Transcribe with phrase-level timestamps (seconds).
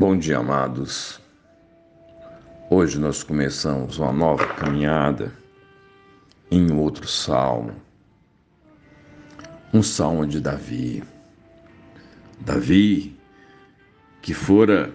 [0.00, 1.20] Bom dia, amados.
[2.70, 5.30] Hoje nós começamos uma nova caminhada
[6.50, 7.74] em outro salmo.
[9.74, 11.04] Um salmo de Davi.
[12.40, 13.14] Davi,
[14.22, 14.90] que fora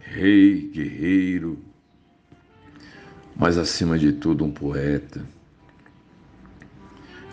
[0.00, 1.62] rei, guerreiro,
[3.36, 5.22] mas acima de tudo um poeta.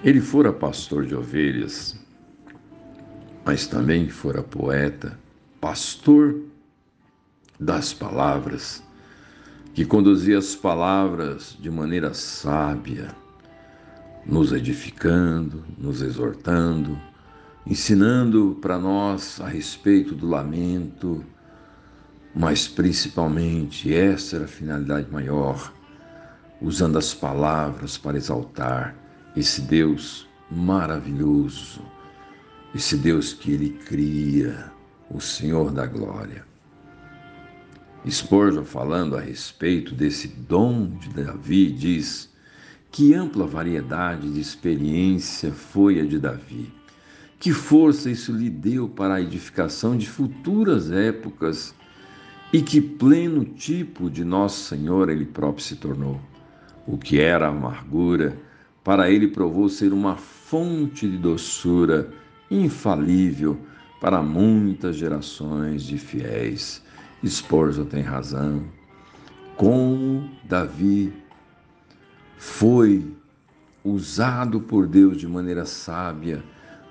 [0.04, 1.98] Ele fora pastor de ovelhas,
[3.46, 5.18] mas também fora poeta,
[5.62, 6.52] pastor
[7.64, 8.84] das palavras,
[9.74, 13.16] que conduzia as palavras de maneira sábia,
[14.26, 17.00] nos edificando, nos exortando,
[17.66, 21.24] ensinando para nós a respeito do lamento,
[22.36, 25.74] mas principalmente essa era a finalidade maior,
[26.62, 28.96] usando as palavras para exaltar
[29.36, 31.82] esse Deus maravilhoso,
[32.76, 34.72] esse Deus que ele cria,
[35.10, 36.53] o Senhor da glória.
[38.10, 42.30] Spurgeon, falando a respeito desse dom de Davi, diz
[42.92, 46.72] que ampla variedade de experiência foi a de Davi.
[47.40, 51.74] Que força isso lhe deu para a edificação de futuras épocas
[52.52, 56.20] e que pleno tipo de Nosso Senhor ele próprio se tornou.
[56.86, 58.38] O que era amargura,
[58.84, 62.12] para ele provou ser uma fonte de doçura
[62.52, 63.58] infalível
[64.02, 66.84] para muitas gerações de fiéis
[67.26, 68.64] Spurgeon tem razão.
[69.56, 71.14] Como Davi
[72.38, 73.16] foi
[73.84, 76.44] usado por Deus de maneira sábia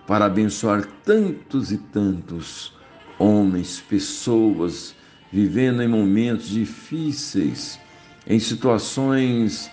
[0.06, 2.74] para abençoar tantos e tantos
[3.18, 4.94] homens, pessoas
[5.30, 7.78] vivendo em momentos difíceis,
[8.26, 9.70] em situações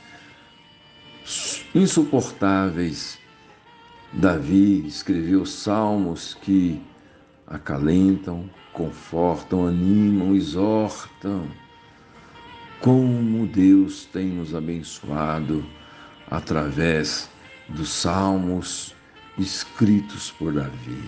[1.74, 3.18] insuportáveis.
[4.12, 6.82] Davi escreveu salmos que
[7.50, 11.48] acalentam, confortam, animam, exortam.
[12.80, 15.66] Como Deus tem nos abençoado
[16.30, 17.30] através
[17.68, 18.96] dos salmos
[19.38, 21.04] escritos por Davi.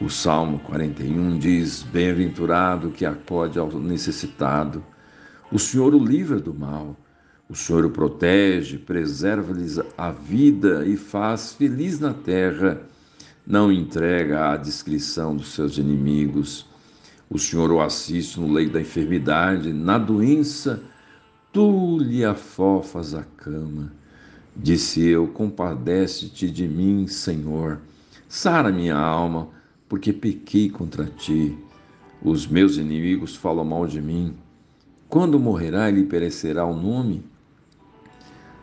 [0.00, 4.82] O Salmo 41 diz: Bem-aventurado que acode ao necessitado,
[5.52, 6.96] o Senhor o livra do mal,
[7.48, 12.80] o Senhor o protege, preserva-lhes a vida e faz feliz na terra
[13.48, 16.66] não entrega à descrição dos seus inimigos.
[17.30, 20.82] O Senhor o assiste no leito da enfermidade, na doença,
[21.50, 23.90] tu lhe afofas a cama.
[24.54, 27.80] Disse eu: Compadece-te de mim, Senhor.
[28.28, 29.48] Sara minha alma,
[29.88, 31.56] porque pequei contra ti.
[32.22, 34.34] Os meus inimigos falam mal de mim.
[35.08, 37.24] Quando morrerá, ele perecerá o nome?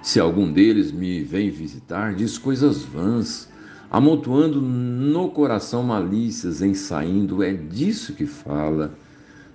[0.03, 3.49] Se algum deles me vem visitar, diz coisas vãs
[3.89, 8.93] amontoando no coração malícias, ensaindo, é disso que fala.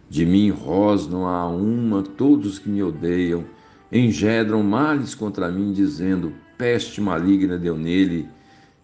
[0.09, 3.45] De mim rosnam a uma todos que me odeiam,
[3.93, 8.29] engedram males contra mim, dizendo: peste maligna deu nele,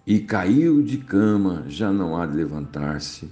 [0.07, 3.29] e caiu de cama, já não há de levantar-se.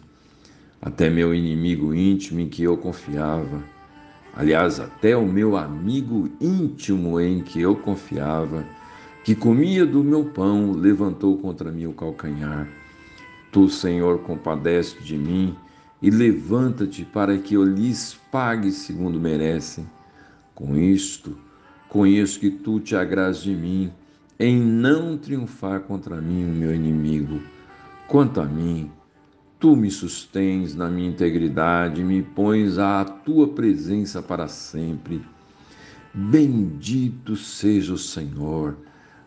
[0.83, 3.63] Até meu inimigo íntimo em que eu confiava,
[4.37, 8.67] aliás, até o meu amigo íntimo em que eu confiava,
[9.25, 12.69] que comia do meu pão, levantou contra mim o calcanhar.
[13.51, 15.57] Tu, Senhor, compadece de mim
[16.03, 19.89] e levanta-te para que eu lhes pague segundo merecem.
[20.55, 21.39] Com isto,
[21.89, 23.91] conheço que tu te agras de mim,
[24.39, 27.41] em não triunfar contra mim o meu inimigo.
[28.07, 28.91] Quanto a mim,
[29.59, 35.23] tu me sustens na minha integridade e me pões à tua presença para sempre.
[36.13, 38.77] Bendito seja o Senhor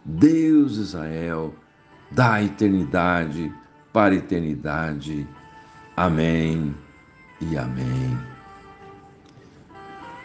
[0.10, 1.54] Deus Israel,
[2.10, 3.54] da eternidade
[3.92, 5.28] para a eternidade.
[5.98, 6.74] Amém
[7.42, 8.18] e amém.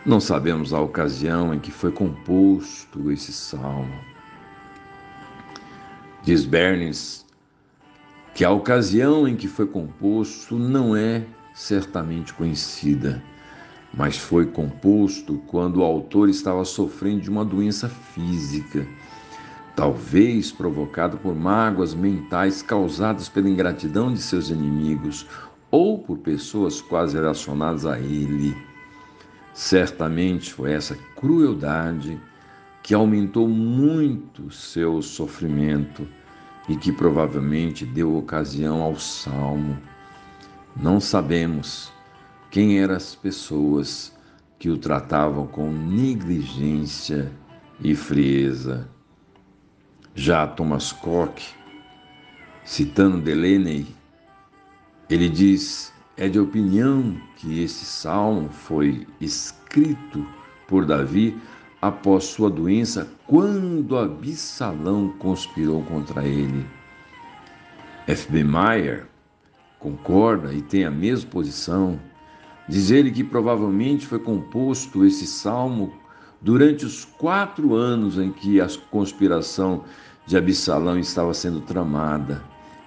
[0.07, 3.93] Não sabemos a ocasião em que foi composto esse salmo.
[6.23, 7.27] Diz Bernes
[8.37, 11.25] que a ocasião em que foi composto não é
[11.55, 13.21] certamente conhecida,
[13.93, 18.87] mas foi composto quando o autor estava sofrendo de uma doença física
[19.75, 25.27] talvez provocado por mágoas mentais causadas pela ingratidão de seus inimigos
[25.71, 28.55] ou por pessoas quase relacionadas a ele.
[29.55, 32.21] Certamente foi essa crueldade
[32.83, 36.07] que aumentou muito seu sofrimento
[36.69, 39.79] e que provavelmente deu ocasião ao salmo.
[40.77, 41.93] Não sabemos
[42.51, 44.13] quem eram as pessoas
[44.59, 47.33] que o tratavam com negligência
[47.83, 48.89] e frieza.
[50.15, 51.55] Já Thomas Koch,
[52.65, 53.87] citando Delaney,
[55.09, 60.27] ele diz é de opinião que esse salmo foi escrito
[60.69, 61.41] por Davi
[61.81, 66.67] após sua doença, quando Absalão conspirou contra ele.
[68.07, 68.45] F.B.
[68.45, 69.07] Meyer
[69.79, 71.99] concorda e tem a mesma posição.
[72.69, 76.02] Diz ele que provavelmente foi composto esse salmo
[76.43, 79.85] durante os quatro anos em que a conspiração
[80.27, 82.43] de Absalão estava sendo tramada.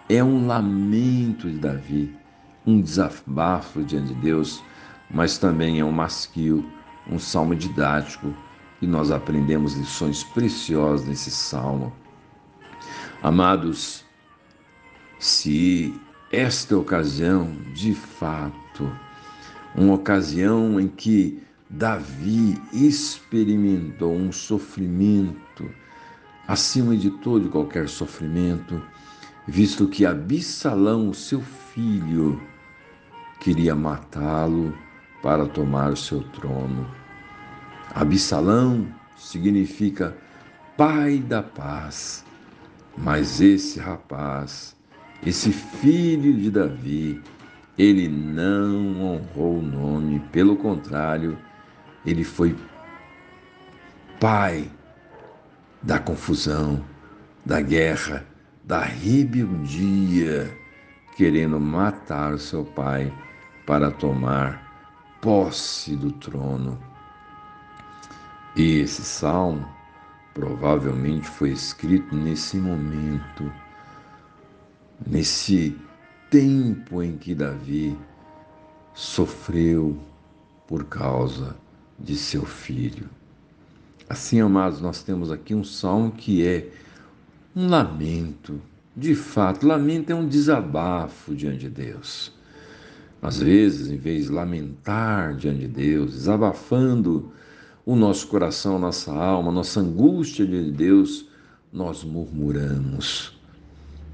[0.08, 2.16] É um lamento de Davi,
[2.66, 4.62] um desabafo diante de Deus,
[5.10, 6.66] mas também é um masquio,
[7.10, 8.34] um salmo didático
[8.82, 11.94] e nós aprendemos lições preciosas nesse salmo.
[13.24, 14.06] Amados,
[15.18, 15.94] se
[16.32, 18.92] esta ocasião, de fato,
[19.76, 21.42] uma ocasião em que
[21.78, 25.70] Davi experimentou um sofrimento
[26.48, 28.82] acima de todo e qualquer sofrimento,
[29.46, 32.42] visto que Absalão, seu filho,
[33.42, 34.74] queria matá-lo
[35.22, 36.90] para tomar o seu trono.
[37.94, 38.88] Absalão
[39.18, 40.16] significa
[40.78, 42.24] pai da paz,
[42.98, 44.78] mas esse rapaz,
[45.26, 47.22] esse filho de Davi,
[47.78, 51.38] ele não honrou o nome, pelo contrário,
[52.06, 52.56] ele foi
[54.20, 54.72] pai
[55.82, 56.84] da confusão,
[57.46, 58.26] da guerra,
[58.64, 60.56] da rebeldia,
[61.16, 63.14] querendo matar seu pai
[63.66, 66.80] para tomar posse do trono.
[68.56, 69.68] E esse salmo
[70.34, 73.52] provavelmente foi escrito nesse momento,
[75.06, 75.80] nesse
[76.30, 77.98] tempo em que Davi
[78.94, 79.98] sofreu
[80.68, 81.56] por causa
[82.00, 83.10] de seu filho.
[84.08, 86.70] Assim, amados, nós temos aqui um salmo que é
[87.56, 88.62] um lamento.
[88.96, 92.32] De fato, lamento é um desabafo diante de Deus.
[93.22, 97.32] Às vezes, em vez de lamentar diante de Deus, desabafando
[97.86, 101.28] o nosso coração, nossa alma, nossa angústia de Deus,
[101.74, 103.38] nós murmuramos.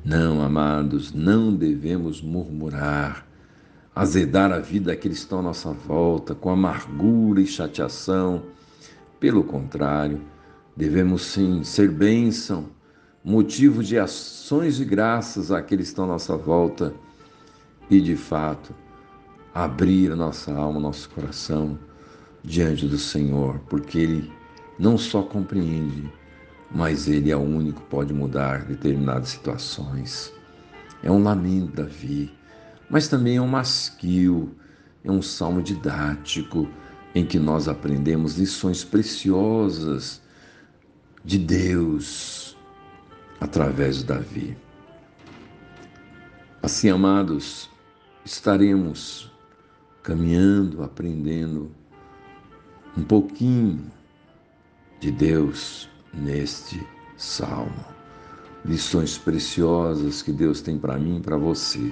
[0.03, 3.27] Não, amados, não devemos murmurar,
[3.93, 8.43] azedar a vida daqueles que estão à nossa volta com amargura e chateação.
[9.19, 10.21] Pelo contrário,
[10.75, 12.69] devemos sim ser bênção,
[13.23, 16.93] motivo de ações de graças àqueles que estão à nossa volta
[17.89, 18.73] e, de fato,
[19.53, 21.77] abrir a nossa alma, nosso coração
[22.43, 24.31] diante do Senhor, porque Ele
[24.79, 26.11] não só compreende,
[26.73, 30.33] mas Ele é o único que pode mudar determinadas situações.
[31.03, 32.31] É um lamento, Davi,
[32.91, 34.53] mas também é um masquio,
[35.01, 36.69] é um salmo didático
[37.15, 40.21] em que nós aprendemos lições preciosas
[41.23, 42.57] de Deus
[43.39, 44.57] através de Davi.
[46.61, 47.69] Assim, amados,
[48.25, 49.31] estaremos
[50.03, 51.71] caminhando, aprendendo
[52.97, 53.89] um pouquinho
[54.99, 56.85] de Deus neste
[57.15, 57.85] salmo.
[58.65, 61.91] Lições preciosas que Deus tem para mim e para você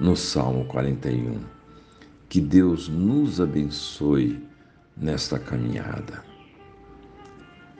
[0.00, 1.38] no Salmo 41.
[2.28, 4.42] Que Deus nos abençoe
[4.96, 6.24] nesta caminhada.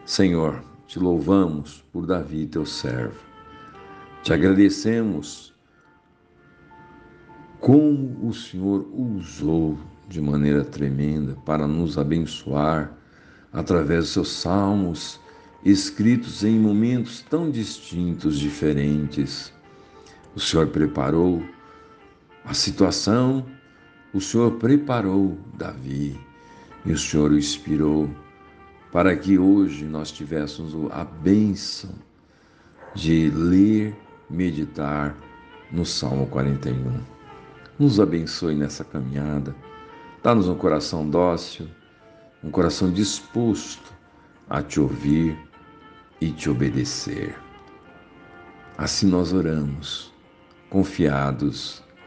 [0.04, 3.18] Senhor, te louvamos por Davi, teu servo.
[4.22, 5.54] Te agradecemos
[7.58, 12.92] como o Senhor usou de maneira tremenda para nos abençoar
[13.52, 15.20] através dos seus salmos,
[15.64, 19.52] escritos em momentos tão distintos, diferentes.
[20.34, 21.42] O Senhor preparou
[22.50, 23.47] a situação,
[24.12, 26.19] o Senhor preparou Davi
[26.85, 28.11] e o Senhor o inspirou
[28.90, 31.90] para que hoje nós tivéssemos a bênção
[32.92, 33.97] de ler,
[34.28, 35.16] meditar
[35.71, 37.00] no Salmo 41.
[37.78, 39.54] Nos abençoe nessa caminhada
[40.21, 41.69] Dá-nos um coração dócil,
[42.42, 43.95] um coração disposto
[44.49, 45.38] a te ouvir
[46.21, 47.38] e te obedecer.
[48.76, 50.12] Assim nós oramos,
[50.69, 51.80] confiados